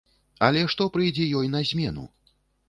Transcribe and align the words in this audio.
Але 0.47 0.63
што 0.73 0.87
прыйдзе 0.95 1.27
ёй 1.41 1.53
на 1.57 1.61
змену? 1.73 2.09